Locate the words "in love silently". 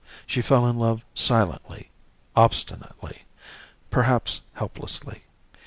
0.65-1.91